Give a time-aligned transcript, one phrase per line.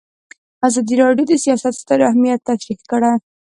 [0.67, 3.11] ازادي راډیو د سیاست ستر اهميت تشریح کړی.